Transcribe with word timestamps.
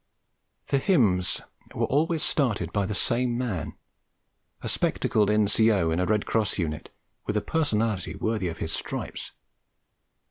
The 0.69 0.79
hymns 0.79 1.43
were 1.75 1.85
always 1.85 2.23
started 2.23 2.73
by 2.73 2.87
the 2.87 2.95
same 2.95 3.37
man, 3.37 3.75
a 4.63 4.67
spectacled 4.67 5.29
N.C.O. 5.29 5.91
in 5.91 5.99
a 5.99 6.07
Red 6.07 6.25
Cross 6.25 6.57
unit, 6.57 6.89
with 7.27 7.37
a 7.37 7.41
personality 7.41 8.15
worthy 8.15 8.47
of 8.47 8.57
his 8.57 8.71
stripes. 8.73 9.31